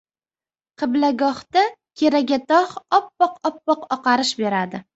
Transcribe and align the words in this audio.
Qiblagohda 0.83 1.65
Keragatog‘ 2.01 2.73
oppoq-oppoq 3.01 3.89
oqarish 4.01 4.37
beradi. 4.45 4.85